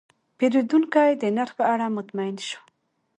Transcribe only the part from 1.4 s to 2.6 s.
په اړه مطمین شو.